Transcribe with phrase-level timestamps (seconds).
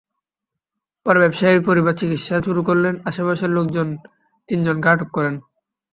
[1.05, 3.87] পরে ব্যবসায়ীর পরিবার চিৎকার শুরু করলে আশপাশের লোকজন
[4.49, 5.35] তিনজনকে আটক করেন।